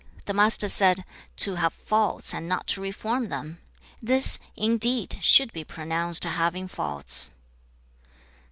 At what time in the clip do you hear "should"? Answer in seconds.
5.21-5.53